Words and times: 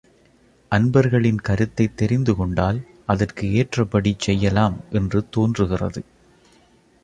அன்பர்களின் 0.71 1.41
கருத்தைத் 1.41 1.97
தெரிந்து 1.97 2.35
கொண்டால் 2.35 2.79
அதற்கு 3.05 3.53
ஏற்றபடி 3.53 4.15
செய்யலாம் 4.17 4.77
என்று 4.91 5.29
தோன்றுகிறது. 5.29 6.03